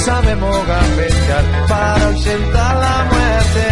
[0.00, 3.66] Sabemos gambetear para ausentar la muerte.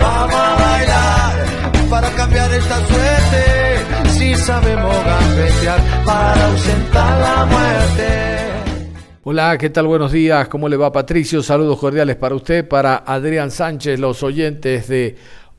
[0.00, 4.10] Vamos a bailar para cambiar esta suerte.
[4.10, 8.46] Si sabemos gambetear para ausentar la muerte.
[9.24, 9.86] Hola, ¿qué tal?
[9.86, 10.48] Buenos días.
[10.48, 11.42] ¿Cómo le va Patricio?
[11.42, 15.16] Saludos cordiales para usted, para Adrián Sánchez, los oyentes de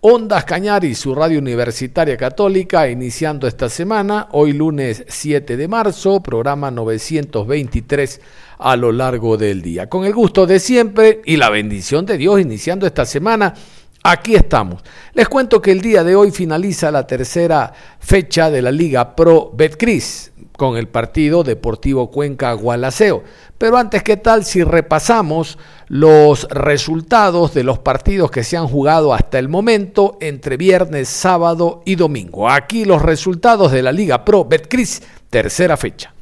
[0.09, 6.71] Ondas Cañari, su radio universitaria católica, iniciando esta semana, hoy lunes 7 de marzo, programa
[6.71, 8.21] 923
[8.57, 9.89] a lo largo del día.
[9.89, 13.53] Con el gusto de siempre y la bendición de Dios iniciando esta semana,
[14.01, 14.81] aquí estamos.
[15.11, 19.51] Les cuento que el día de hoy finaliza la tercera fecha de la Liga Pro
[19.53, 23.25] Betcris con el partido Deportivo Cuenca Gualaceo.
[23.57, 29.13] Pero antes, ¿qué tal si repasamos los resultados de los partidos que se han jugado
[29.13, 32.49] hasta el momento entre viernes, sábado y domingo?
[32.49, 36.13] Aquí los resultados de la Liga Pro Betcris, tercera fecha.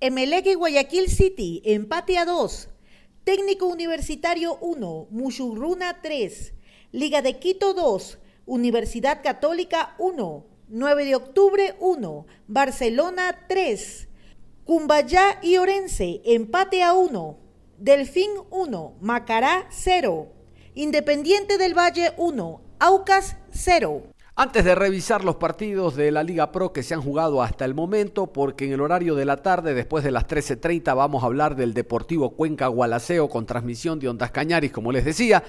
[0.00, 2.68] Emelec y Guayaquil City, empate a 2.
[3.24, 6.54] Técnico Universitario 1, Mushurruna 3.
[6.92, 10.46] Liga de Quito 2, Universidad Católica 1.
[10.72, 14.08] 9 de octubre 1, Barcelona 3.
[14.64, 17.49] Cumbayá y Orense, empate a 1.
[17.80, 20.28] Delfín 1, Macará 0.
[20.74, 24.02] Independiente del Valle 1, Aucas 0.
[24.36, 27.72] Antes de revisar los partidos de la Liga Pro que se han jugado hasta el
[27.72, 31.56] momento, porque en el horario de la tarde, después de las 13.30, vamos a hablar
[31.56, 35.42] del Deportivo Cuenca Gualaceo con transmisión de Ondas Cañaris, como les decía.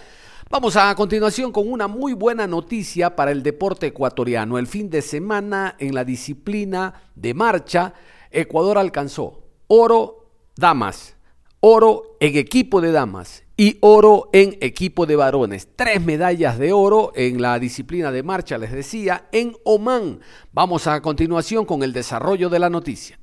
[0.50, 4.58] Vamos a, continuación con una muy buena noticia para el deporte ecuatoriano.
[4.58, 7.94] El fin de semana en la disciplina de marcha,
[8.32, 11.18] Ecuador alcanzó oro damas,
[11.62, 15.70] oro en equipo de damas y oro en equipo de varones.
[15.76, 20.20] Tres medallas de oro en la disciplina de marcha, les decía, en Oman.
[20.52, 23.20] Vamos a continuación con el desarrollo de la noticia.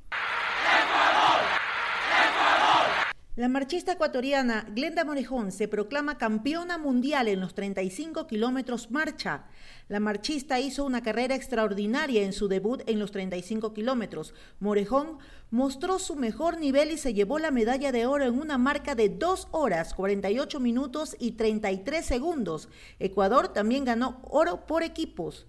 [3.38, 9.44] La marchista ecuatoriana Glenda Morejón se proclama campeona mundial en los 35 kilómetros marcha.
[9.86, 14.34] La marchista hizo una carrera extraordinaria en su debut en los 35 kilómetros.
[14.58, 15.18] Morejón
[15.52, 19.08] mostró su mejor nivel y se llevó la medalla de oro en una marca de
[19.08, 22.68] 2 horas, 48 minutos y 33 segundos.
[22.98, 25.46] Ecuador también ganó oro por equipos.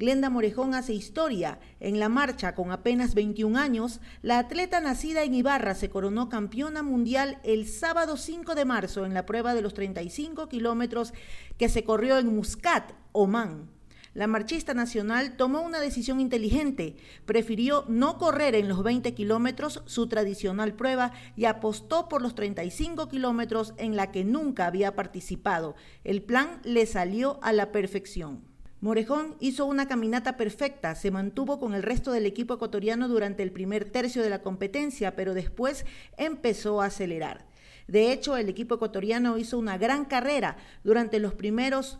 [0.00, 1.58] Glenda Morejón hace historia.
[1.78, 6.82] En la marcha, con apenas 21 años, la atleta nacida en Ibarra se coronó campeona
[6.82, 11.12] mundial el sábado 5 de marzo en la prueba de los 35 kilómetros
[11.58, 13.68] que se corrió en Muscat, Omán.
[14.14, 16.96] La marchista nacional tomó una decisión inteligente,
[17.26, 23.06] prefirió no correr en los 20 kilómetros, su tradicional prueba, y apostó por los 35
[23.08, 25.74] kilómetros en la que nunca había participado.
[26.04, 28.49] El plan le salió a la perfección.
[28.80, 33.52] Morejón hizo una caminata perfecta, se mantuvo con el resto del equipo ecuatoriano durante el
[33.52, 35.84] primer tercio de la competencia, pero después
[36.16, 37.44] empezó a acelerar.
[37.88, 40.56] De hecho, el equipo ecuatoriano hizo una gran carrera.
[40.82, 41.98] Durante los primeros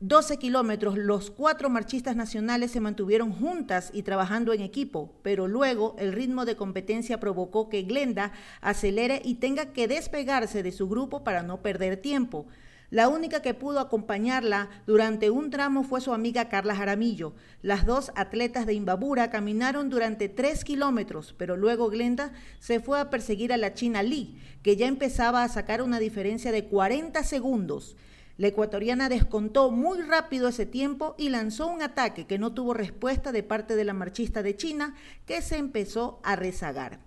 [0.00, 5.96] 12 kilómetros, los cuatro marchistas nacionales se mantuvieron juntas y trabajando en equipo, pero luego
[5.98, 11.24] el ritmo de competencia provocó que Glenda acelere y tenga que despegarse de su grupo
[11.24, 12.46] para no perder tiempo.
[12.90, 17.34] La única que pudo acompañarla durante un tramo fue su amiga Carla Jaramillo.
[17.60, 23.10] Las dos atletas de Imbabura caminaron durante tres kilómetros, pero luego Glenda se fue a
[23.10, 27.94] perseguir a la china Lee, que ya empezaba a sacar una diferencia de 40 segundos.
[28.38, 33.32] La ecuatoriana descontó muy rápido ese tiempo y lanzó un ataque que no tuvo respuesta
[33.32, 34.94] de parte de la marchista de China,
[35.26, 37.00] que se empezó a rezagar.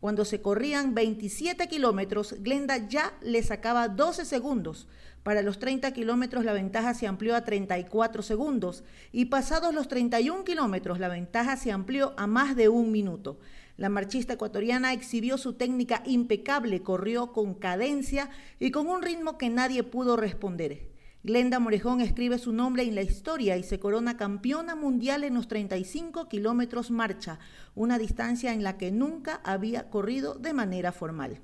[0.00, 4.88] Cuando se corrían 27 kilómetros, Glenda ya le sacaba 12 segundos,
[5.22, 10.44] para los 30 kilómetros la ventaja se amplió a 34 segundos y pasados los 31
[10.44, 13.38] kilómetros la ventaja se amplió a más de un minuto.
[13.76, 19.50] La marchista ecuatoriana exhibió su técnica impecable, corrió con cadencia y con un ritmo que
[19.50, 20.90] nadie pudo responder.
[21.22, 25.48] Glenda Morejón escribe su nombre en la historia y se corona campeona mundial en los
[25.48, 27.38] 35 kilómetros marcha,
[27.74, 31.42] una distancia en la que nunca había corrido de manera formal.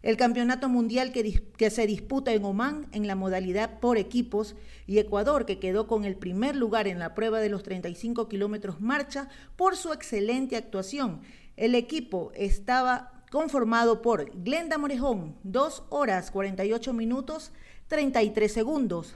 [0.00, 4.54] El campeonato mundial que, se disputa en Omán en la modalidad por equipos
[4.86, 8.80] y Ecuador que quedó con el primer lugar en la prueba de los 35 kilómetros
[8.80, 11.22] marcha por su excelente actuación.
[11.56, 17.50] El equipo estaba conformado por Glenda Morejón, 2 horas 48 minutos
[17.88, 19.14] 33 segundos.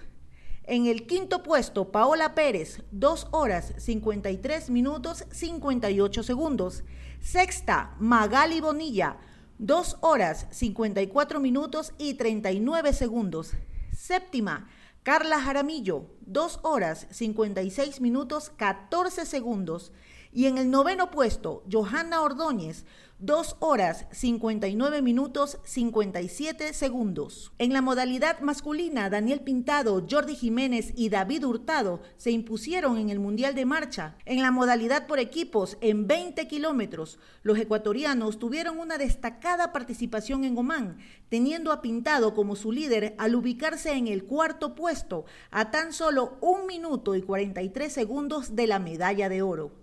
[0.64, 6.84] En el quinto puesto, Paola Pérez, 2 horas 53 minutos 58 segundos.
[7.20, 9.18] Sexta, Magali Bonilla,
[9.58, 13.52] 2 horas 54 minutos y 39 segundos.
[13.96, 14.68] Séptima,
[15.02, 19.92] Carla Jaramillo, 2 horas 56 minutos 14 segundos.
[20.32, 22.86] Y en el noveno puesto, Johanna Ordóñez,
[23.24, 27.52] 2 horas 59 minutos 57 segundos.
[27.58, 33.20] En la modalidad masculina, Daniel Pintado, Jordi Jiménez y David Hurtado se impusieron en el
[33.20, 34.16] Mundial de Marcha.
[34.24, 40.58] En la modalidad por equipos, en 20 kilómetros, los ecuatorianos tuvieron una destacada participación en
[40.58, 40.98] Oman,
[41.28, 46.38] teniendo a Pintado como su líder al ubicarse en el cuarto puesto, a tan solo
[46.40, 49.81] un minuto y 43 segundos de la medalla de oro.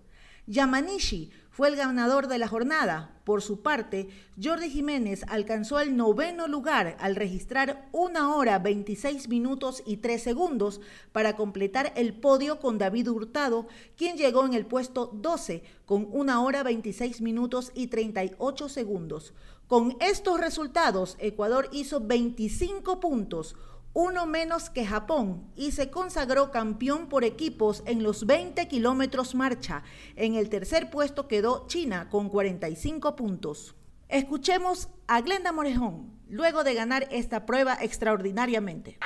[0.49, 3.21] Yamanishi fue el ganador de la jornada.
[3.23, 4.09] Por su parte,
[4.41, 10.81] Jordi Jiménez alcanzó el noveno lugar al registrar una hora 26 minutos y 3 segundos
[11.11, 16.41] para completar el podio con David Hurtado, quien llegó en el puesto 12 con una
[16.41, 19.35] hora 26 minutos y 38 segundos.
[19.67, 23.55] Con estos resultados, Ecuador hizo 25 puntos,
[23.93, 29.83] uno menos que Japón, y se consagró campeón por equipos en los 20 kilómetros marcha.
[30.15, 33.75] En el tercer puesto quedó China con 45 puntos.
[34.07, 38.99] Escuchemos a Glenda Morejón luego de ganar esta prueba extraordinariamente.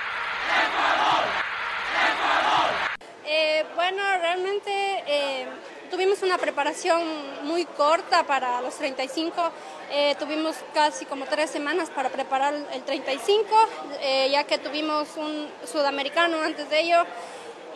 [3.25, 4.71] Eh, bueno, realmente
[5.07, 5.47] eh,
[5.93, 7.03] tuvimos una preparación
[7.43, 9.51] muy corta para los 35
[9.91, 13.45] eh, tuvimos casi como tres semanas para preparar el 35,
[14.01, 17.05] eh, ya que tuvimos un sudamericano antes de ello.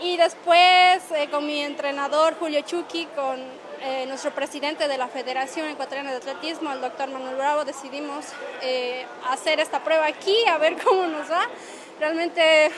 [0.01, 3.67] Y después eh, con mi entrenador Julio Chucky, con
[4.07, 8.25] nuestro presidente de la Federación Ecuatoriana de Atletismo, el doctor Manuel Bravo, decidimos
[9.29, 11.47] hacer esta prueba aquí, a ver cómo nos va.
[11.99, 12.71] Realmente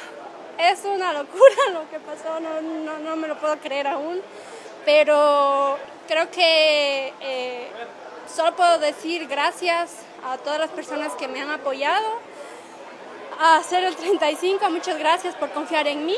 [0.59, 4.21] es una locura lo que pasó, no, no, no me lo puedo creer aún,
[4.85, 5.77] pero
[6.07, 7.13] creo que
[8.35, 12.05] Solo puedo decir gracias a todas las personas que me han apoyado
[13.39, 14.69] a hacer el 35.
[14.69, 16.15] Muchas gracias por confiar en mí.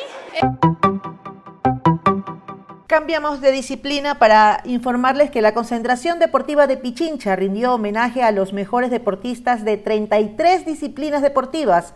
[2.86, 8.52] Cambiamos de disciplina para informarles que la concentración deportiva de Pichincha rindió homenaje a los
[8.52, 11.94] mejores deportistas de 33 disciplinas deportivas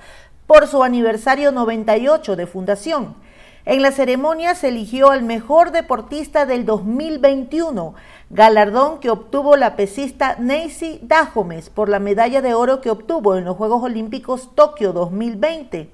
[0.47, 3.24] por su aniversario 98 de fundación.
[3.65, 7.95] En la ceremonia se eligió al mejor deportista del 2021,
[8.29, 13.43] galardón que obtuvo la pesista Neisy Dajomes por la medalla de oro que obtuvo en
[13.43, 15.89] los Juegos Olímpicos Tokio 2020.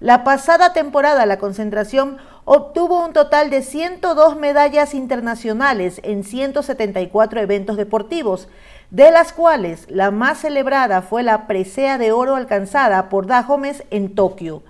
[0.00, 2.16] La pasada temporada la concentración
[2.46, 8.48] obtuvo un total de 102 medallas internacionales en 174 eventos deportivos,
[8.90, 14.14] de las cuales la más celebrada fue la presea de oro alcanzada por Dajomes en
[14.14, 14.62] Tokio.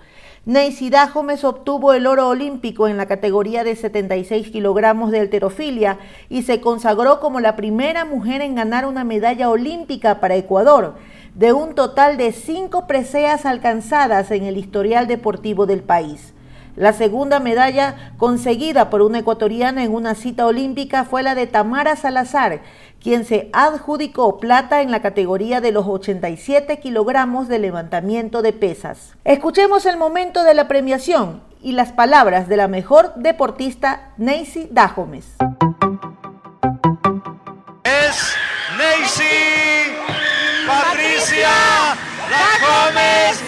[0.45, 6.41] Neisy Dajomes obtuvo el oro olímpico en la categoría de 76 kilogramos de alterofilia y
[6.41, 10.95] se consagró como la primera mujer en ganar una medalla olímpica para Ecuador,
[11.33, 16.33] de un total de cinco preseas alcanzadas en el historial deportivo del país.
[16.75, 21.95] La segunda medalla conseguida por una ecuatoriana en una cita olímpica fue la de Tamara
[21.95, 22.61] Salazar,
[23.03, 29.13] quien se adjudicó plata en la categoría de los 87 kilogramos de levantamiento de pesas.
[29.25, 35.25] Escuchemos el momento de la premiación y las palabras de la mejor deportista Neisy Dajomes.
[37.83, 38.35] Es
[38.77, 39.93] Neisy
[40.65, 41.49] Patricia
[42.31, 43.43] Dajomes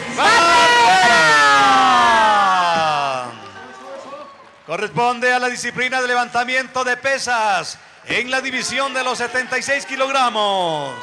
[4.65, 10.95] Corresponde a la disciplina de levantamiento de pesas en la división de los 76 kilogramos.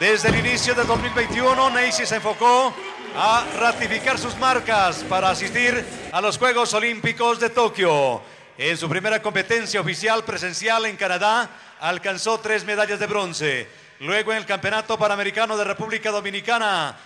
[0.00, 2.74] Desde el inicio de 2021, Neisy se enfocó
[3.16, 8.22] a ratificar sus marcas para asistir a los Juegos Olímpicos de Tokio.
[8.56, 11.50] En su primera competencia oficial presencial en Canadá,
[11.80, 13.68] alcanzó tres medallas de bronce.
[14.00, 16.96] Luego en el Campeonato Panamericano de República Dominicana,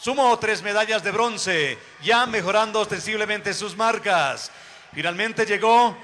[0.00, 4.50] sumó tres medallas de bronce, ya mejorando ostensiblemente sus marcas.
[4.92, 5.96] Finalmente llegó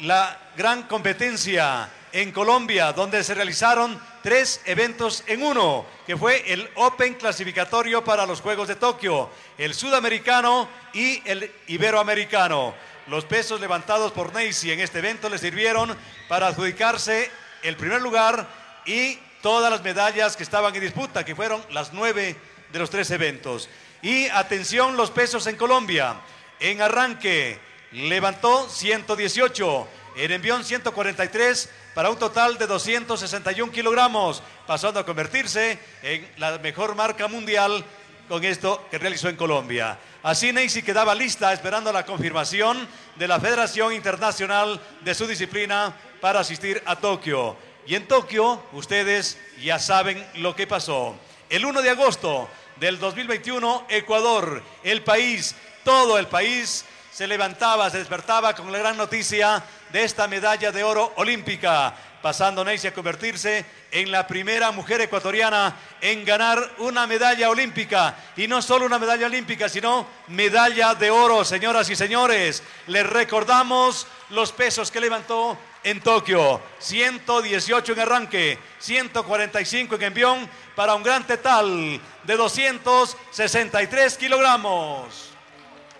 [0.00, 6.68] la gran competencia en Colombia, donde se realizaron tres eventos en uno, que fue el
[6.76, 12.74] Open clasificatorio para los Juegos de Tokio, el sudamericano y el iberoamericano.
[13.06, 15.96] Los pesos levantados por Neisy en este evento le sirvieron
[16.28, 17.30] para adjudicarse
[17.62, 18.46] el primer lugar
[18.84, 22.36] y todas las medallas que estaban en disputa, que fueron las nueve
[22.72, 23.68] de los tres eventos.
[24.02, 26.16] Y atención, los pesos en Colombia.
[26.58, 27.60] En arranque
[27.96, 36.28] levantó 118, en envión 143 para un total de 261 kilogramos, pasando a convertirse en
[36.36, 37.82] la mejor marca mundial
[38.28, 39.98] con esto que realizó en Colombia.
[40.22, 46.40] Así Neisy quedaba lista esperando la confirmación de la Federación Internacional de su disciplina para
[46.40, 47.56] asistir a Tokio.
[47.86, 51.16] Y en Tokio, ustedes ya saben lo que pasó.
[51.48, 52.48] El 1 de agosto
[52.78, 56.84] del 2021, Ecuador, el país, todo el país,
[57.16, 62.62] se levantaba, se despertaba con la gran noticia de esta medalla de oro olímpica, pasando
[62.62, 68.14] Neisy a convertirse en la primera mujer ecuatoriana en ganar una medalla olímpica.
[68.36, 72.62] Y no solo una medalla olímpica, sino medalla de oro, señoras y señores.
[72.86, 80.94] Les recordamos los pesos que levantó en Tokio, 118 en arranque, 145 en envión, para
[80.94, 85.35] un gran total de 263 kilogramos.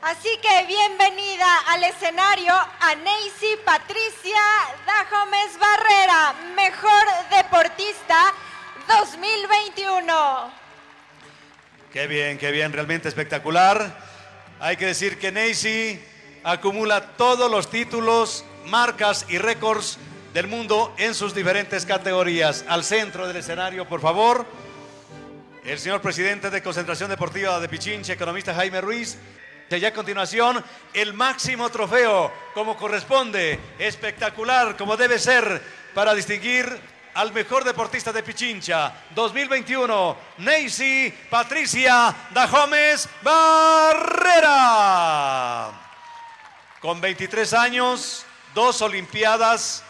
[0.06, 4.38] Así que bienvenida al escenario a Neisy Patricia
[4.86, 8.32] Dajomes Barrera, mejor deportista
[8.86, 10.52] 2021.
[11.92, 13.98] Qué bien, qué bien, realmente espectacular.
[14.60, 16.00] Hay que decir que Neisy
[16.44, 19.98] acumula todos los títulos marcas y récords
[20.32, 22.64] del mundo en sus diferentes categorías.
[22.68, 24.46] Al centro del escenario, por favor,
[25.64, 29.18] el señor presidente de Concentración Deportiva de Pichinche, economista Jaime Ruiz.
[29.68, 35.60] Y a continuación, el máximo trofeo, como corresponde, espectacular, como debe ser,
[35.92, 36.80] para distinguir
[37.14, 44.52] al mejor deportista de Pichincha 2021, Neisy Patricia Dajomes Barrera.
[46.80, 49.82] Con 23 años, dos Olimpiadas,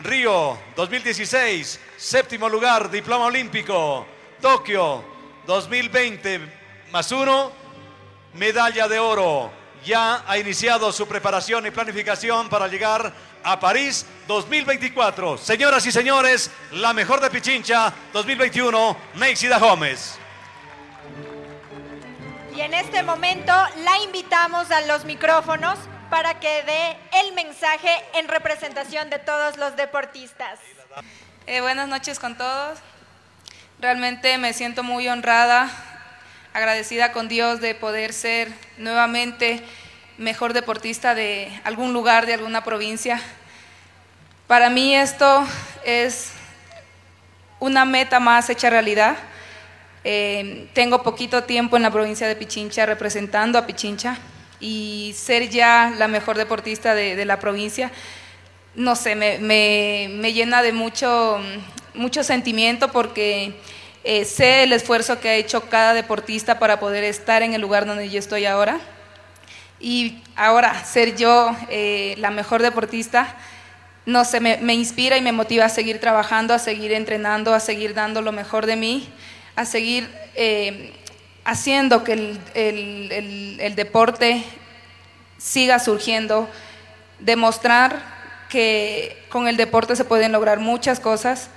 [0.00, 4.06] Río 2016, séptimo lugar, diploma olímpico,
[4.42, 5.02] Tokio
[5.46, 7.65] 2020 más uno,
[8.36, 9.50] medalla de oro.
[9.84, 13.12] Ya ha iniciado su preparación y planificación para llegar
[13.42, 15.38] a París 2024.
[15.38, 20.18] Señoras y señores, la mejor de Pichincha 2021, Neisida Gómez.
[22.56, 23.52] Y en este momento
[23.84, 25.78] la invitamos a los micrófonos
[26.10, 30.58] para que dé el mensaje en representación de todos los deportistas.
[31.46, 32.78] Eh, buenas noches con todos.
[33.78, 35.70] Realmente me siento muy honrada,
[36.56, 39.60] agradecida con Dios de poder ser nuevamente
[40.16, 43.20] mejor deportista de algún lugar, de alguna provincia.
[44.46, 45.46] Para mí esto
[45.84, 46.30] es
[47.60, 49.18] una meta más hecha realidad.
[50.02, 54.16] Eh, tengo poquito tiempo en la provincia de Pichincha representando a Pichincha
[54.58, 57.92] y ser ya la mejor deportista de, la provincia,
[58.74, 61.38] no sé, me, llena de mucho,
[61.92, 63.52] mucho sentimiento porque
[64.08, 67.86] eh, sé el esfuerzo que ha hecho cada deportista para poder estar en el lugar
[67.86, 68.78] donde yo estoy ahora.
[69.80, 73.34] Y ahora ser yo eh, la mejor deportista,
[74.04, 77.94] no sé, me, inspira y me motiva a seguir trabajando, a seguir entrenando, a seguir
[77.94, 79.08] dando lo mejor de mí,
[79.56, 80.92] a seguir eh,
[81.44, 82.12] haciendo que
[82.54, 84.44] el, deporte
[85.36, 86.48] siga surgiendo,
[87.18, 88.04] demostrar
[88.50, 91.50] que con el deporte se pueden lograr muchas cosas.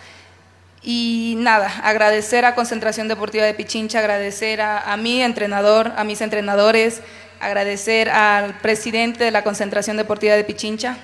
[0.81, 7.01] Y nada, agradecer a Concentración Deportiva de Pichincha, agradecer a, mi entrenador, a mis entrenadores,
[7.41, 10.97] agradecer al presidente de la Concentración Deportiva de Pichincha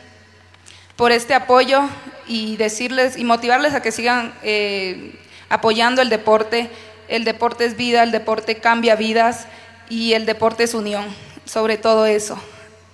[0.96, 1.82] por este apoyo
[2.26, 6.70] y decirles y motivarles a que sigan eh, apoyando el deporte,
[7.10, 9.48] el deporte es vida, el deporte cambia vidas
[9.90, 11.06] y el deporte es unión,
[11.44, 12.40] sobre todo eso.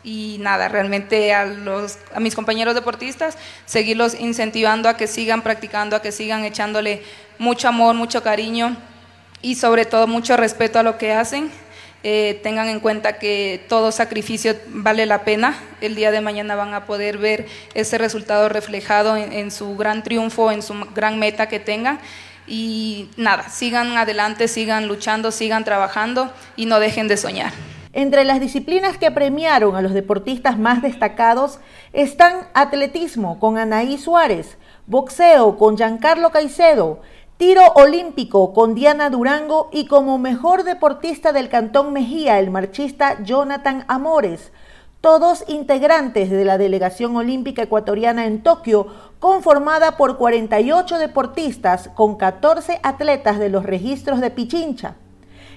[0.03, 5.95] Y nada, realmente a, los, a mis compañeros deportistas, seguirlos incentivando a que sigan practicando,
[5.95, 7.03] a que sigan echándole
[7.37, 8.75] mucho amor, mucho cariño
[9.41, 11.51] y sobre todo mucho respeto a lo que hacen.
[12.03, 15.55] Eh, tengan en cuenta que todo sacrificio vale la pena.
[15.81, 20.01] El día de mañana van a poder ver ese resultado reflejado en, en su gran
[20.01, 21.99] triunfo, en su gran meta que tengan
[22.47, 27.53] y nada, sigan adelante, sigan luchando, sigan trabajando y no dejen de soñar.
[27.93, 31.59] Entre las disciplinas que premiaron a los deportistas más destacados
[31.91, 34.57] están atletismo con Anaí Suárez,
[34.87, 37.01] boxeo con Giancarlo Caicedo,
[37.35, 43.83] tiro olímpico con Diana Durango y como mejor deportista del Cantón Mejía el marchista Jonathan
[43.89, 44.53] Amores,
[45.01, 48.87] todos integrantes de la delegación olímpica ecuatoriana en Tokio,
[49.19, 54.95] conformada por 48 deportistas con 14 atletas de los registros de Pichincha.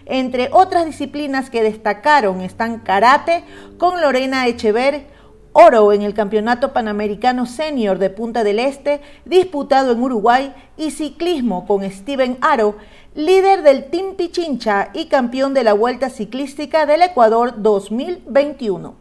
[0.06, 3.44] Entre otras disciplinas que destacaron están karate
[3.78, 5.06] con Lorena Echever,
[5.52, 11.66] oro en el Campeonato Panamericano Senior de Punta del Este, disputado en Uruguay, y ciclismo
[11.66, 12.76] con Steven Aro,
[13.14, 18.96] líder del Team Pichincha y campeón de la Vuelta Ciclística del Ecuador 2021.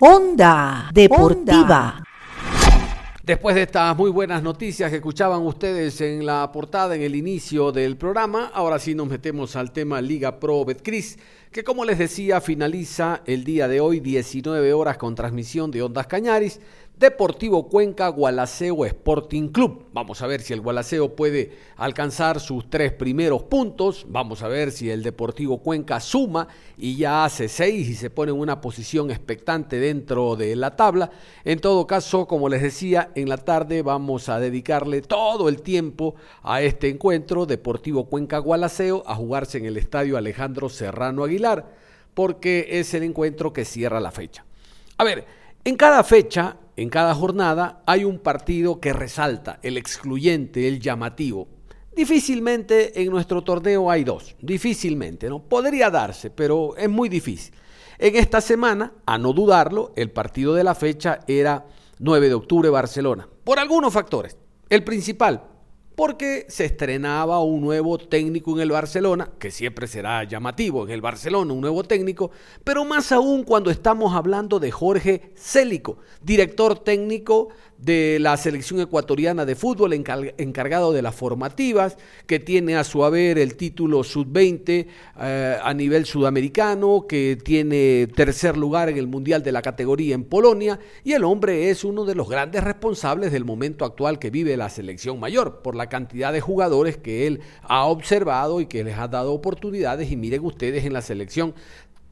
[0.00, 2.02] Onda Deportiva.
[3.24, 7.72] Después de estas muy buenas noticias que escuchaban ustedes en la portada en el inicio
[7.72, 11.18] del programa, ahora sí nos metemos al tema Liga Pro Betcris,
[11.50, 16.06] que como les decía finaliza el día de hoy 19 horas con transmisión de Ondas
[16.06, 16.60] Cañaris
[16.96, 19.86] Deportivo Cuenca, Gualaceo Sporting Club.
[19.92, 24.06] Vamos a ver si el Gualaceo puede alcanzar sus tres primeros puntos.
[24.08, 26.46] Vamos a ver si el Deportivo Cuenca suma
[26.78, 31.10] y ya hace seis y se pone en una posición expectante dentro de la tabla.
[31.44, 36.14] En todo caso, como les decía, en la tarde vamos a dedicarle todo el tiempo
[36.44, 41.74] a este encuentro Deportivo Cuenca Gualaceo a jugarse en el estadio Alejandro Serrano Aguilar,
[42.14, 44.44] porque es el encuentro que cierra la fecha.
[44.96, 45.24] A ver,
[45.64, 51.48] en cada fecha en cada jornada hay un partido que resalta, el excluyente, el llamativo.
[51.94, 55.40] Difícilmente en nuestro torneo hay dos, difícilmente, ¿no?
[55.40, 57.54] Podría darse, pero es muy difícil.
[57.98, 61.64] En esta semana, a no dudarlo, el partido de la fecha era
[62.00, 64.36] 9 de octubre Barcelona, por algunos factores.
[64.68, 65.44] El principal,
[65.94, 71.00] porque se estrenaba un nuevo técnico en el Barcelona, que siempre será llamativo en el
[71.00, 72.30] Barcelona, un nuevo técnico,
[72.64, 77.48] pero más aún cuando estamos hablando de Jorge Célico, director técnico
[77.78, 83.38] de la selección ecuatoriana de fútbol encargado de las formativas, que tiene a su haber
[83.38, 84.86] el título sub-20
[85.20, 90.24] eh, a nivel sudamericano, que tiene tercer lugar en el Mundial de la categoría en
[90.24, 94.56] Polonia, y el hombre es uno de los grandes responsables del momento actual que vive
[94.56, 98.98] la selección mayor, por la cantidad de jugadores que él ha observado y que les
[98.98, 101.54] ha dado oportunidades, y miren ustedes en la selección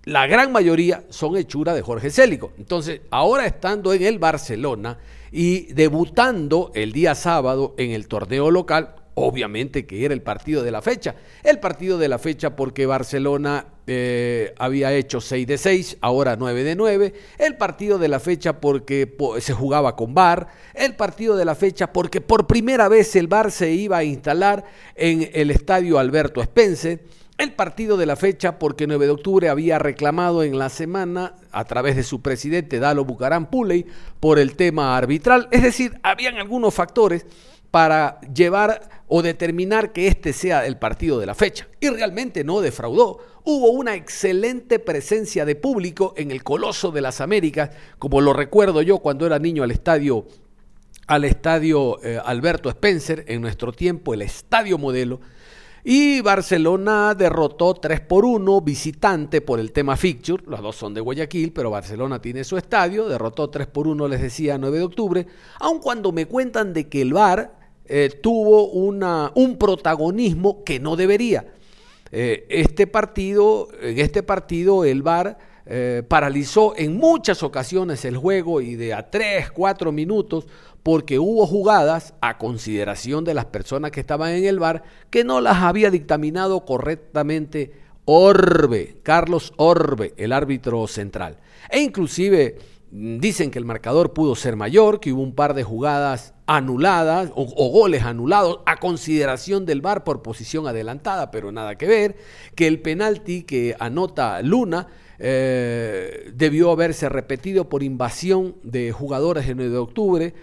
[0.04, 2.52] la gran mayoría son hechura de Jorge Célico.
[2.58, 4.98] Entonces, ahora estando en el Barcelona
[5.30, 10.70] y debutando el día sábado en el torneo local, obviamente que era el partido de
[10.70, 11.14] la fecha.
[11.42, 16.64] El partido de la fecha porque Barcelona eh, había hecho 6 de 6, ahora 9
[16.64, 17.14] de 9.
[17.38, 20.48] El partido de la fecha porque se jugaba con VAR.
[20.74, 24.64] El partido de la fecha porque por primera vez el VAR se iba a instalar
[24.94, 27.00] en el estadio Alberto Spencer
[27.38, 31.64] el partido de la fecha porque 9 de octubre había reclamado en la semana a
[31.64, 33.84] través de su presidente Dalo Bucaram Puley
[34.20, 35.48] por el tema arbitral.
[35.50, 37.26] Es decir, habían algunos factores
[37.72, 41.66] para llevar o determinar que este sea el partido de la fecha.
[41.80, 43.18] Y realmente no defraudó.
[43.44, 48.82] Hubo una excelente presencia de público en el Coloso de las Américas, como lo recuerdo
[48.82, 50.26] yo cuando era niño al estadio
[51.08, 55.20] al estadio eh, Alberto Spencer, en nuestro tiempo el estadio modelo,
[55.84, 60.44] y Barcelona derrotó 3 por 1 visitante por el tema fixture.
[60.46, 63.08] Los dos son de Guayaquil, pero Barcelona tiene su estadio.
[63.08, 65.26] Derrotó 3 por 1, les decía, 9 de octubre.
[65.58, 71.46] Aun cuando me cuentan de que el VAR eh, tuvo un protagonismo que no debería.
[72.10, 78.60] Eh, este partido, en este partido el VAR eh, paralizó en muchas ocasiones el juego
[78.60, 80.46] y de a 3, 4 minutos
[80.82, 85.40] porque hubo jugadas a consideración de las personas que estaban en el bar que no
[85.40, 87.72] las había dictaminado correctamente
[88.04, 91.38] Orbe, Carlos Orbe, el árbitro central.
[91.70, 92.58] E inclusive
[92.92, 97.44] dicen que el marcador pudo ser mayor, que hubo un par de jugadas anuladas o,
[97.70, 102.16] goles anulados a consideración del VAR por posición adelantada, pero nada que ver,
[102.54, 109.56] que el penalti que anota Luna eh, debió haberse repetido por invasión de jugadores en
[109.56, 110.34] 9 de octubre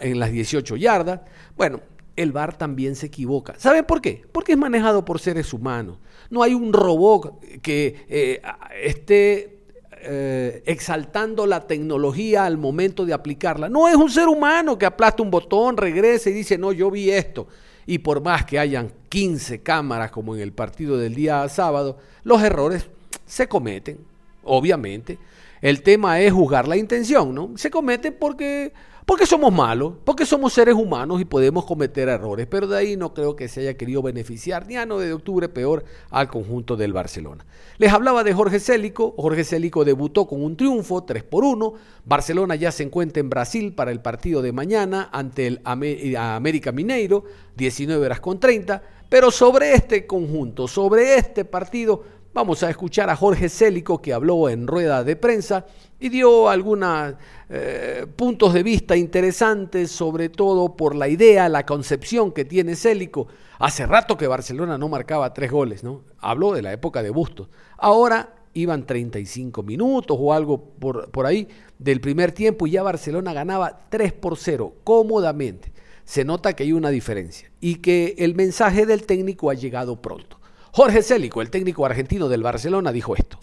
[0.00, 1.20] en las 18 yardas.
[1.58, 1.80] Bueno,
[2.16, 3.54] el VAR también se equivoca.
[3.58, 4.22] ¿Saben por qué?
[4.32, 5.98] Porque es manejado por seres humanos.
[6.30, 8.40] No hay un robot que eh,
[8.82, 9.61] esté
[10.02, 13.68] eh, exaltando la tecnología al momento de aplicarla.
[13.68, 17.10] No es un ser humano que aplasta un botón, regresa y dice, no, yo vi
[17.10, 17.48] esto.
[17.86, 22.42] Y por más que hayan 15 cámaras como en el partido del día sábado, los
[22.42, 22.86] errores
[23.26, 24.12] se cometen
[24.44, 25.18] obviamente.
[25.60, 27.52] El tema es juzgar la intención, ¿no?
[27.56, 28.72] Se comete porque,
[29.04, 33.12] porque somos malos, porque somos seres humanos y podemos cometer errores, pero de ahí no
[33.12, 36.92] creo que se haya querido beneficiar ni a 9 de octubre, peor al conjunto del
[36.92, 37.44] Barcelona.
[37.78, 42.54] Les hablaba de Jorge Célico, Jorge Célico debutó con un triunfo 3 por 1, Barcelona
[42.54, 47.24] ya se encuentra en Brasil para el partido de mañana ante el América Mineiro,
[47.56, 52.02] 19 horas con 30, pero sobre este conjunto, sobre este partido,
[52.34, 55.66] Vamos a escuchar a Jorge Célico que habló en rueda de prensa
[56.00, 57.14] y dio algunos
[57.50, 63.26] eh, puntos de vista interesantes, sobre todo por la idea, la concepción que tiene Célico.
[63.58, 66.04] Hace rato que Barcelona no marcaba tres goles, ¿no?
[66.20, 67.50] Habló de la época de Bustos.
[67.76, 71.46] Ahora iban 35 minutos o algo por, por ahí
[71.78, 75.70] del primer tiempo y ya Barcelona ganaba 3 por 0 cómodamente.
[76.06, 80.41] Se nota que hay una diferencia y que el mensaje del técnico ha llegado pronto.
[80.74, 83.38] Jorge Célico, el técnico argentino del Barcelona, dijo esto.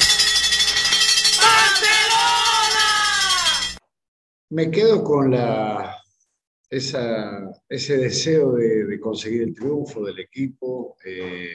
[4.49, 5.95] Me quedo con la,
[6.71, 10.97] esa, ese deseo de, conseguir el triunfo del equipo.
[11.05, 11.53] Eh,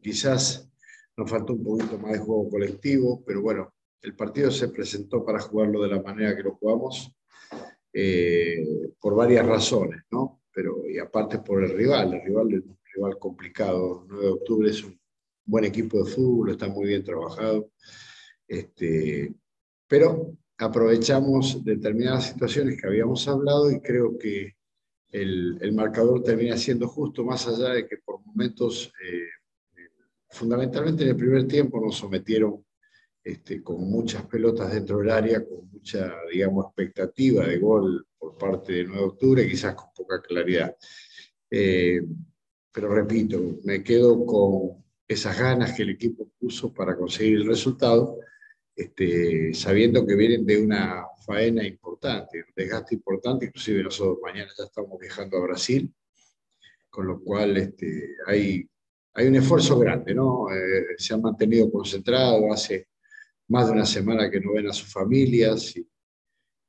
[0.00, 0.70] quizás
[1.16, 5.40] nos faltó un poquito más de juego colectivo, pero bueno, el partido se presentó para
[5.40, 7.12] jugarlo de la manera que lo jugamos
[7.92, 8.64] eh,
[9.00, 10.42] por varias razones, ¿no?
[10.52, 12.48] Pero, y aparte por el rival, el rival
[13.18, 14.04] complicado.
[14.08, 14.98] 9 de octubre es un
[15.44, 17.70] buen equipo de fútbol, está muy bien trabajado.
[18.46, 19.34] Este,
[19.86, 24.56] pero aprovechamos determinadas situaciones que habíamos hablado y creo que
[25.10, 29.28] el, el marcador termina siendo justo, más allá de que por momentos eh,
[30.30, 32.64] fundamentalmente en el primer tiempo nos sometieron
[33.22, 38.72] este, con muchas pelotas dentro del área, con mucha, digamos, expectativa de gol por parte
[38.72, 40.74] de 9 de octubre, quizás con poca claridad.
[41.50, 42.00] Eh,
[42.78, 48.20] pero repito, me quedo con esas ganas que el equipo puso para conseguir el resultado,
[48.76, 54.62] este, sabiendo que vienen de una faena importante, un desgaste importante, inclusive nosotros mañana ya
[54.62, 55.92] estamos viajando a Brasil,
[56.88, 58.64] con lo cual este, hay
[59.14, 60.46] hay un esfuerzo grande, ¿no?
[60.48, 62.86] Eh, se han mantenido concentrados, hace
[63.48, 65.74] más de una semana que no ven a sus familias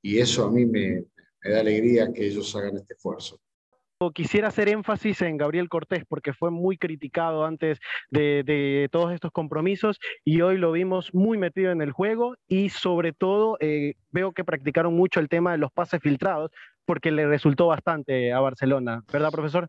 [0.02, 1.06] y, eso a mí me,
[1.43, 3.39] da alegría que ellos hagan este esfuerzo.
[4.13, 9.99] Quisiera hacer énfasis en Gabriel Cortés porque fue muy criticado antes de, todos estos compromisos
[10.23, 14.45] y hoy lo vimos muy metido en el juego y sobre todo eh, veo que
[14.45, 16.49] practicaron mucho el tema de los pases filtrados
[16.85, 19.67] porque le resultó bastante a Barcelona, ¿verdad profesor?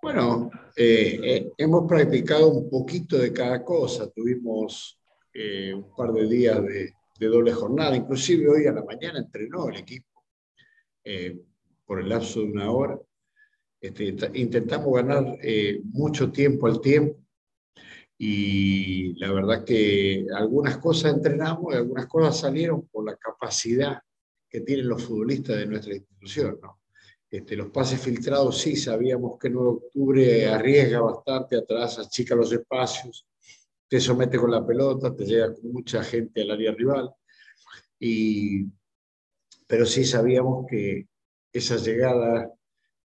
[0.00, 4.10] Bueno, eh, eh, hemos practicado un poquito de cada cosa.
[4.10, 4.98] Tuvimos
[5.74, 7.94] un par de días de, doble jornada.
[7.94, 10.24] Inclusive hoy a la mañana entrenó el equipo
[11.90, 13.00] por el lapso de una hora.
[13.80, 15.36] Este, intentamos ganar
[15.92, 17.18] mucho tiempo al tiempo
[18.16, 23.98] y la verdad que algunas cosas entrenamos y algunas cosas salieron por la capacidad
[24.48, 26.60] que tienen los futbolistas de nuestra institución.
[26.62, 26.80] ¿no?
[27.28, 32.52] Este, los pases filtrados sí, sabíamos que 9 de octubre arriesga bastante, atrás achica los
[32.52, 33.26] espacios,
[33.88, 37.10] te somete con la pelota, te llega con mucha gente al área rival.
[37.98, 38.64] Y,
[39.66, 41.09] pero sí sabíamos que
[41.52, 42.52] esa llegada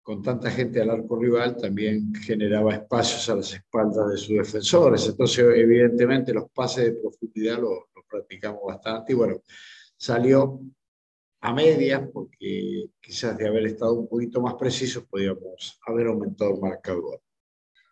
[0.01, 5.07] con tanta gente al arco rival también generaba espacios a las espaldas de sus defensores.
[5.07, 9.41] Entonces, evidentemente, los pases de profundidad los, practicamos bastante y bueno,
[9.95, 10.59] salió
[11.39, 16.59] a medias, porque quizás de haber estado un poquito más precisos podíamos haber aumentado el
[16.59, 17.21] marcador.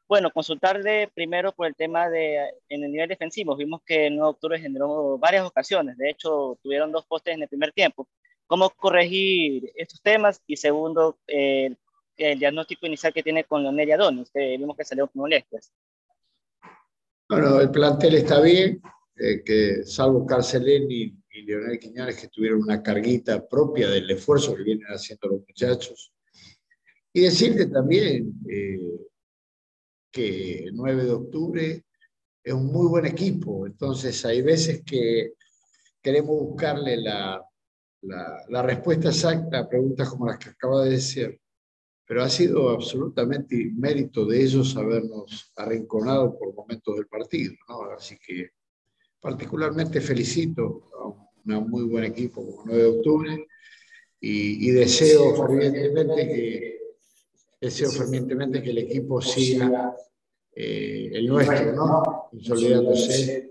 [0.08, 3.56] Bueno, consultarle primero por el tema de en el nivel defensivo.
[3.56, 5.98] Vimos que en 9 de octubre generó varias ocasiones.
[5.98, 8.08] De hecho, tuvieron dos postes en el primer tiempo.
[8.50, 10.42] ¿Cómo corregir estos temas?
[10.48, 11.78] Y segundo, el
[12.40, 15.72] diagnóstico inicial que tiene con Leonel Adonis, que vimos que salió con molestias.
[17.30, 18.82] Bueno, el plantel está bien,
[19.16, 24.64] eh, que salvo Carceleni y Leonel Quiñones que tuvieron una carguita propia del esfuerzo que
[24.64, 26.12] vienen haciendo los muchachos.
[27.14, 29.00] Y decirte también eh,
[30.12, 31.86] que el 9 de octubre
[32.44, 35.34] es un muy buen equipo, entonces hay veces que
[36.02, 37.46] queremos buscarle la,
[38.02, 41.40] la, la respuesta exacta a preguntas como las que acaba de decir,
[42.10, 47.84] pero ha sido absolutamente mérito de ellos habernos arrinconado por momentos del partido, ¿no?
[47.92, 48.50] Así que
[49.22, 51.08] particularmente felicito a
[51.58, 53.48] un muy buen equipo como 9 de octubre
[54.22, 56.80] y, deseo fervientemente que
[57.62, 59.96] deseo fervientemente que el equipo siga
[60.56, 62.28] eh, el nuestro, ¿no?
[62.32, 63.49] Consolidándose.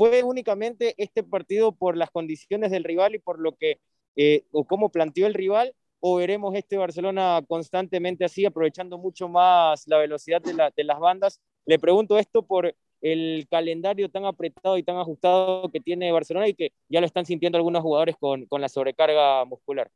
[0.00, 3.80] ¿Fue únicamente este partido por las condiciones del rival y por lo que,
[4.16, 9.86] eh, o cómo planteó el rival, o veremos este Barcelona constantemente así, aprovechando mucho más
[9.86, 11.42] la velocidad de, la, de las bandas?
[11.66, 16.54] Le pregunto esto por el calendario tan apretado y tan ajustado que tiene Barcelona y
[16.54, 19.90] que ya lo están sintiendo algunos jugadores con, con la sobrecarga muscular.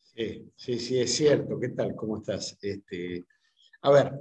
[0.00, 1.60] Sí, sí, sí, es cierto.
[1.60, 1.94] ¿Qué tal?
[1.94, 2.56] ¿Cómo estás?
[2.62, 3.26] Este,
[3.82, 4.12] a ver,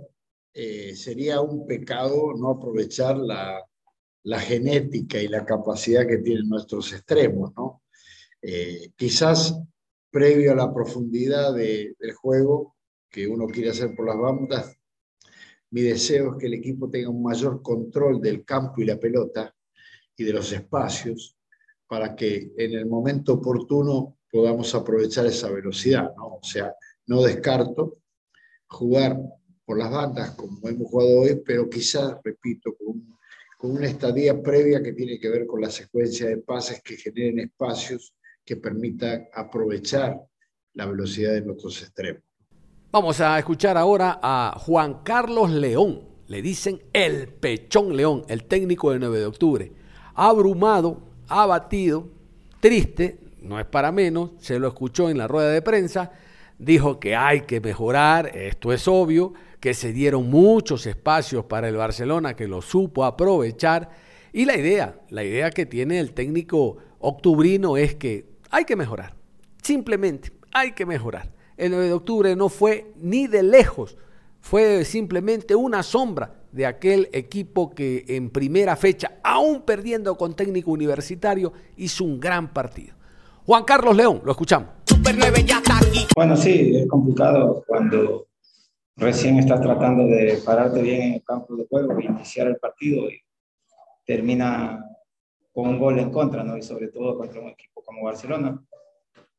[0.53, 3.63] eh, sería un pecado no aprovechar la,
[4.25, 7.83] la, genética y la capacidad que tienen nuestros extremos, ¿no?
[8.41, 9.59] Eh, quizás
[10.11, 12.75] previo a la profundidad de, del juego
[13.09, 14.77] que uno quiere hacer por las bandas,
[15.71, 19.53] mi deseo es que el equipo tenga un mayor control del campo y la pelota
[20.15, 21.37] y de los espacios
[21.87, 26.13] para que en el momento oportuno podamos aprovechar esa velocidad.
[26.17, 26.35] ¿no?
[26.35, 26.73] O sea,
[27.07, 27.97] no descarto
[28.67, 29.17] jugar
[29.65, 33.14] por las bandas como hemos jugado hoy, pero quizás, repito, con,
[33.65, 37.39] con una estadía previa que tiene que ver con la secuencia de pases que generen
[37.39, 38.13] espacios
[38.45, 40.21] que permitan aprovechar
[40.73, 42.21] la velocidad de nuestros extremos.
[42.91, 46.07] Vamos a escuchar ahora a Juan Carlos León.
[46.27, 49.71] Le dicen el Pechón León, el técnico del 9 de octubre.
[50.13, 52.07] Abrumado, abatido,
[52.59, 56.11] triste, no es para menos, se lo escuchó en la rueda de prensa,
[56.57, 61.75] dijo que hay que mejorar, esto es obvio, que se dieron muchos espacios para el
[61.75, 63.89] Barcelona, que lo supo aprovechar.
[64.31, 69.15] Y la idea, la idea que tiene el técnico octubrino es que hay que mejorar.
[69.61, 71.31] Simplemente hay que mejorar.
[71.57, 73.97] El 9 de octubre no fue ni de lejos,
[74.41, 80.71] fue simplemente una sombra de aquel equipo que en primera fecha, aún perdiendo con técnico
[80.71, 82.93] universitario, hizo un gran partido.
[83.45, 84.69] Juan Carlos León, lo escuchamos.
[86.15, 88.27] Bueno, sí, es complicado cuando
[88.95, 93.21] recién estás tratando de pararte bien en el campo de juego, iniciar el partido y
[94.03, 94.83] termina
[95.53, 96.57] con un gol en contra, ¿no?
[96.57, 98.59] Y sobre todo contra un equipo como Barcelona.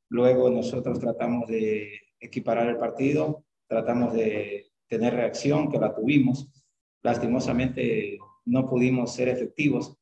[0.09, 6.49] Luego nosotros tratamos de equiparar el partido, tratamos de tener reacción, que la tuvimos.
[7.03, 9.97] Lastimosamente no pudimos ser efectivos.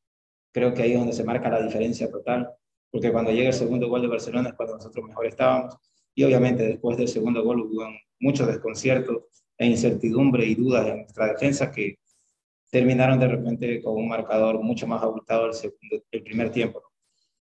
[0.52, 2.50] Creo que ahí es donde se marca la diferencia total,
[2.94, 5.76] porque cuando llega el segundo gol de Barcelona es cuando nosotros mejor estábamos.
[6.14, 7.88] Y obviamente después del segundo gol hubo
[8.20, 9.24] muchos desconciertos
[9.58, 11.98] e incertidumbre y dudas en nuestra defensa que
[12.70, 16.84] terminaron de repente con un marcador mucho más abultado el, segundo, el primer tiempo.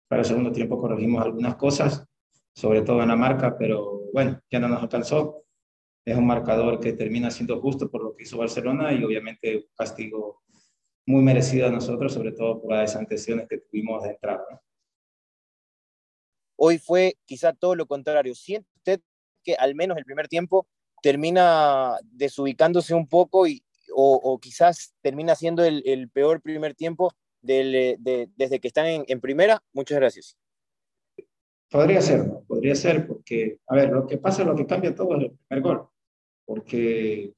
[0.07, 2.07] Para el segundo tiempo corregimos algunas cosas,
[2.55, 5.43] sobre todo en la marca, pero bueno, ya no nos alcanzó.
[6.05, 9.65] Es un marcador que termina siendo justo por lo que hizo Barcelona y obviamente un
[9.77, 10.45] castigo
[11.07, 14.61] muy merecido a nosotros, sobre todo por las desantesiones que tuvimos de entrada.
[16.57, 18.35] Hoy fue quizá todo lo contrario.
[18.35, 19.01] ¿Siente usted
[19.43, 20.67] que al menos el primer tiempo
[21.03, 23.63] termina desubicándose un poco y,
[23.95, 27.13] o, quizás termina siendo el, peor primer tiempo
[27.43, 27.99] del,
[28.37, 29.63] desde que están en, primera?
[29.73, 30.37] Muchas gracias.
[31.71, 35.25] Podría ser, podría ser, porque, a ver, lo que pasa, lo que cambia todo es
[35.25, 35.89] el primer gol,
[36.45, 37.35] porque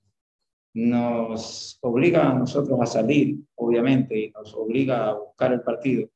[0.75, 6.09] nos obliga a nosotros a salir, obviamente, y nos obliga a buscar el partido.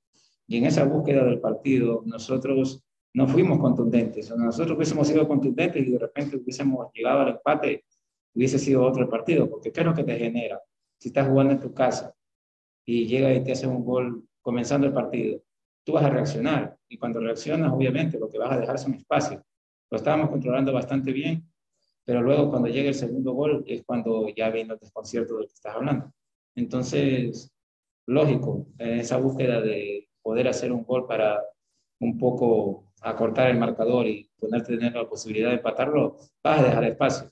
[0.47, 2.83] Y en esa búsqueda del partido, nosotros
[3.14, 4.31] no fuimos contundentes.
[4.37, 7.85] Nosotros hubiésemos sido contundentes y de repente hubiésemos llegado al empate,
[8.35, 10.61] hubiese sido otro partido, porque ¿qué es lo que te genera?
[10.99, 12.14] Si estás jugando en tu casa
[12.85, 15.42] y llega y te hace un gol comenzando el partido,
[15.85, 19.42] tú vas a reaccionar y cuando reaccionas, obviamente, lo que vas a dejar son espacio.
[19.90, 21.51] Lo estábamos controlando bastante bien,
[22.05, 25.55] pero luego cuando llega el segundo gol es cuando ya viene el desconcierto del que
[25.55, 26.12] estás hablando.
[26.55, 27.53] Entonces,
[28.07, 31.42] lógico, en esa búsqueda de poder hacer un gol para
[32.01, 36.85] un poco acortar el marcador y ponerte tener la posibilidad de empatarlo, vas a dejar
[36.85, 37.31] espacio.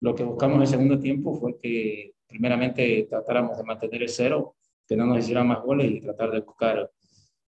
[0.00, 4.56] Lo que buscamos en el segundo tiempo fue que primeramente tratáramos de mantener el cero,
[4.86, 6.90] que no nos hicieran más goles y tratar de buscar,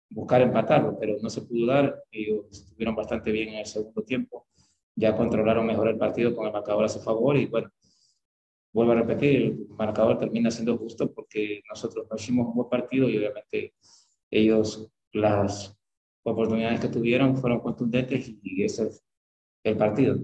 [0.09, 2.03] buscar empatarlo, pero no se pudo dar.
[2.11, 4.47] Ellos estuvieron bastante bien en el segundo tiempo,
[4.95, 7.69] ya controlaron mejor el partido con el marcador a su favor y bueno,
[8.73, 13.09] vuelvo a repetir, el marcador termina siendo justo porque nosotros no hicimos un buen partido
[13.09, 13.73] y obviamente
[14.29, 15.78] ellos las
[16.23, 19.03] oportunidades que tuvieron fueron contundentes y ese es
[19.63, 20.17] el partido.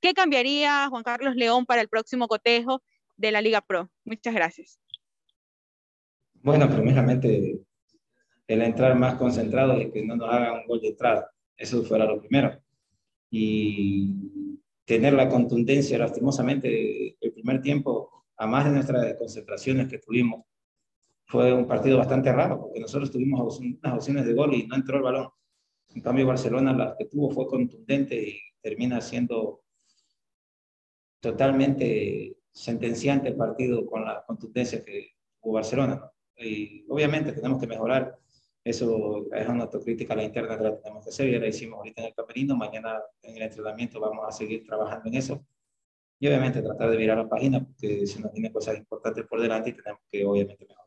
[0.00, 2.82] ¿Qué cambiaría Juan Carlos León para el próximo cotejo
[3.16, 3.88] de la Liga Pro?
[4.04, 4.80] Muchas gracias.
[6.34, 7.60] Bueno, primeramente
[8.48, 11.30] el entrar más concentrado y que no nos hagan un gol de entrada.
[11.56, 12.60] Eso fuera lo primero.
[13.30, 20.44] Y tener la contundencia, lastimosamente, el primer tiempo, a más de nuestras concentraciones que tuvimos,
[21.26, 24.96] fue un partido bastante raro, porque nosotros tuvimos unas opciones de gol y no entró
[24.96, 25.28] el balón.
[25.94, 29.62] En cambio, Barcelona la que tuvo fue contundente y termina siendo
[31.20, 36.10] totalmente sentenciante el partido con la contundencia que tuvo Barcelona.
[36.36, 38.18] Y obviamente tenemos que mejorar.
[38.64, 41.30] Eso es una autocrítica a la interna que la tenemos que hacer.
[41.30, 42.56] Ya la hicimos ahorita en el camerino.
[42.56, 45.44] Mañana en el entrenamiento vamos a seguir trabajando en eso.
[46.18, 49.70] Y obviamente tratar de virar la página porque si nos tiene cosas importantes por delante
[49.70, 50.81] y tenemos que obviamente mejorar.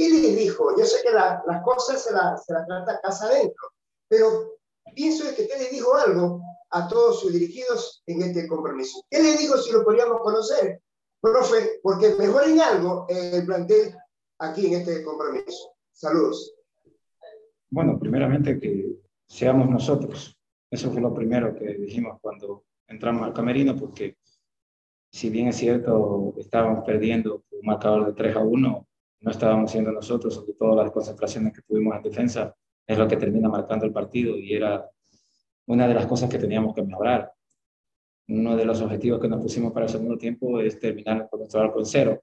[0.00, 0.74] ¿Qué les dijo?
[0.78, 3.68] Yo sé que las cosas se las la trata casa adentro,
[4.08, 4.56] pero
[4.94, 9.04] pienso que usted le dijo algo a todos sus dirigidos en este compromiso.
[9.10, 10.80] ¿Qué le dijo si lo podríamos conocer,
[11.20, 11.80] profe?
[11.82, 13.94] Porque mejoren algo el plantel
[14.38, 15.74] aquí en este compromiso.
[15.92, 16.54] Saludos.
[17.68, 18.96] Bueno, primeramente que
[19.28, 20.34] seamos nosotros.
[20.70, 24.16] Eso fue lo primero que dijimos cuando entramos al camerino, porque
[25.12, 28.86] si bien es cierto, estábamos perdiendo un marcador de 3 a 1,
[29.20, 32.54] no estábamos siendo nosotros, sobre todo las concentraciones que tuvimos en defensa,
[32.86, 34.88] es lo que termina marcando el partido y era
[35.66, 37.32] una de las cosas que teníamos que mejorar.
[38.28, 41.60] Uno de los objetivos que nos pusimos para el segundo tiempo es terminar con nuestro
[41.60, 42.22] arco en cero.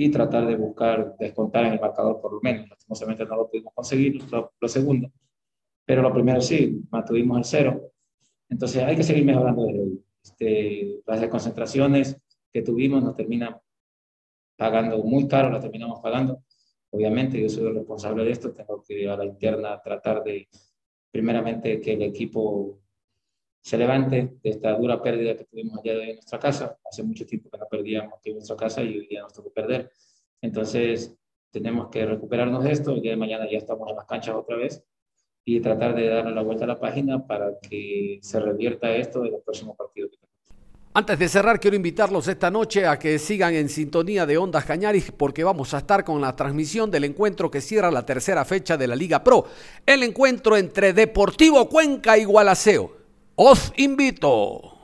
[0.00, 2.68] y tratar de buscar descontar en el marcador por lo menos.
[2.68, 5.10] Lastimosamente no lo pudimos conseguir, lo, segundo,
[5.84, 7.92] pero lo primero sí, mantuvimos el cero.
[8.48, 9.66] Entonces hay que seguir mejorando
[10.22, 12.16] Este, las desconcentraciones
[12.52, 13.56] que tuvimos nos terminan
[14.58, 16.42] pagando muy caro, las terminamos pagando.
[16.90, 20.48] Obviamente yo soy el responsable de esto, tengo que a la interna tratar de,
[21.12, 22.80] primeramente, que el equipo
[23.62, 26.76] se levante de esta dura pérdida que tuvimos allá de nuestra casa.
[26.84, 29.52] Hace mucho tiempo que no perdíamos aquí en nuestra casa y hoy día nos tocó
[29.52, 29.92] perder.
[30.40, 31.16] Entonces,
[31.52, 32.92] tenemos que recuperarnos de esto.
[32.92, 34.84] El día de mañana ya estamos en las canchas otra vez
[35.44, 39.32] y tratar de darle la vuelta a la página para que se revierta esto en
[39.32, 40.10] los próximos partidos
[40.98, 45.12] antes de cerrar, quiero invitarlos esta noche a que sigan en sintonía de Ondas Cañaris
[45.16, 48.88] porque vamos a estar con la transmisión del encuentro que cierra la tercera fecha de
[48.88, 49.46] la Liga Pro.
[49.86, 52.96] El encuentro entre Deportivo Cuenca y Gualaceo.
[53.36, 54.77] Os invito.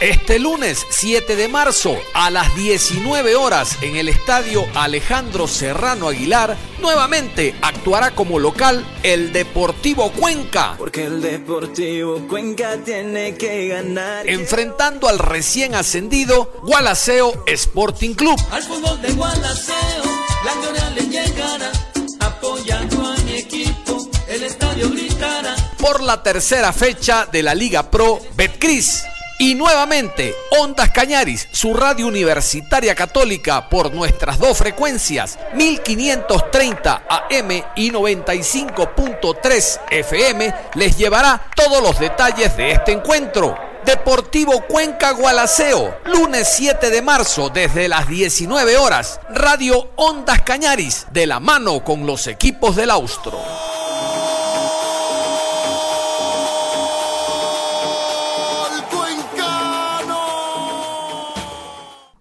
[0.00, 6.54] Este lunes 7 de marzo a las 19 horas en el estadio Alejandro Serrano Aguilar,
[6.82, 10.74] nuevamente actuará como local el Deportivo Cuenca.
[10.76, 14.28] Porque el Deportivo Cuenca tiene que ganar.
[14.28, 18.38] Enfrentando al recién ascendido Gualaceo Sporting Club.
[18.50, 20.04] Al fútbol de Gualaceo,
[20.44, 21.72] la le llegará
[22.20, 24.06] apoyando a mi equipo.
[24.28, 25.56] El estadio gritará.
[25.78, 29.02] Por la tercera fecha de la Liga Pro, Betcris
[29.38, 37.90] y nuevamente, Ondas Cañaris, su radio universitaria católica por nuestras dos frecuencias, 1530 AM y
[37.90, 43.58] 95.3 FM, les llevará todos los detalles de este encuentro.
[43.84, 51.26] Deportivo Cuenca Gualaceo, lunes 7 de marzo desde las 19 horas, Radio Ondas Cañaris, de
[51.26, 53.38] la mano con los equipos del Austro.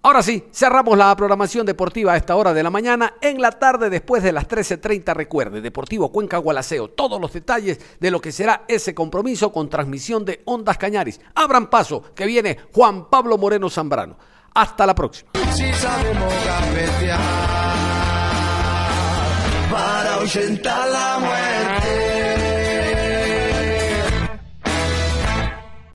[0.05, 3.15] Ahora sí, cerramos la programación deportiva a esta hora de la mañana.
[3.21, 8.11] En la tarde, después de las 13.30, recuerde, Deportivo Cuenca Gualaceo, todos los detalles de
[8.11, 11.19] lo que será ese compromiso con transmisión de Ondas Cañaris.
[11.33, 14.15] Abran paso, que viene Juan Pablo Moreno Zambrano.
[14.53, 15.31] Hasta la próxima.
[19.73, 22.04] para la muerte.